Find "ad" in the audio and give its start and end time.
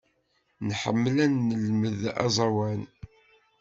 1.25-1.31